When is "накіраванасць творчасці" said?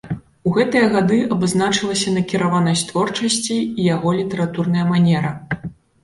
2.15-3.57